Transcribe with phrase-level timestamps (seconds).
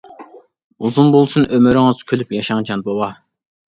[0.87, 3.11] ئۇزۇن بولسۇن ئۆمرىڭىز، كۈلۈپ ياشاڭ جان بوۋا.